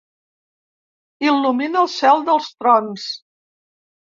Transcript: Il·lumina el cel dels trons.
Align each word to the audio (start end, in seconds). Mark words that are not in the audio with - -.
Il·lumina 1.27 1.79
el 1.83 1.91
cel 1.99 2.27
dels 2.31 2.51
trons. 2.63 3.07